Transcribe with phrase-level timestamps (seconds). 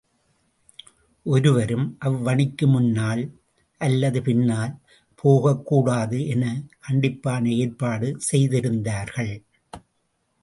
[1.25, 3.21] ஒருவரும் அவ்வணிக்கு முன்னால்
[3.81, 4.73] அல்லது பின்னால்
[5.23, 6.45] போகக்கூடாது என
[6.79, 9.33] கண்டிப்பான ஏற்பாடு செய்திருந்தார்கள்.